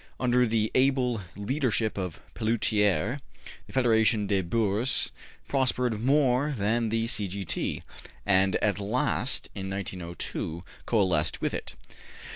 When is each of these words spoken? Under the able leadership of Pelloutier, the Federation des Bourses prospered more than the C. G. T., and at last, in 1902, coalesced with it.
Under 0.19 0.47
the 0.47 0.71
able 0.73 1.21
leadership 1.35 1.95
of 1.95 2.19
Pelloutier, 2.33 3.19
the 3.67 3.73
Federation 3.73 4.25
des 4.25 4.41
Bourses 4.41 5.11
prospered 5.47 6.01
more 6.03 6.55
than 6.57 6.89
the 6.89 7.05
C. 7.05 7.27
G. 7.27 7.45
T., 7.45 7.83
and 8.25 8.55
at 8.63 8.79
last, 8.79 9.49
in 9.53 9.69
1902, 9.69 10.63
coalesced 10.87 11.39
with 11.39 11.53
it. 11.53 11.75